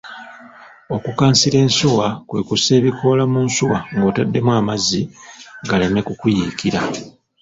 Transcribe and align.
Okukansira 0.95 1.57
ensuwa 1.65 2.07
kwe 2.27 2.39
kussa 2.47 2.71
ebikoola 2.79 3.23
mu 3.31 3.39
nsuwa 3.47 3.79
ng’otaddemu 3.95 4.51
amazzi 4.59 5.01
galeme 5.69 5.99
ku 6.07 6.13
kuyiikira. 6.19 6.79